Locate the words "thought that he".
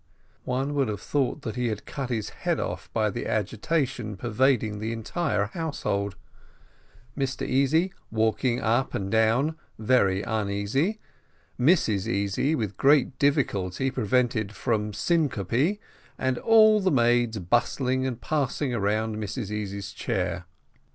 0.99-1.67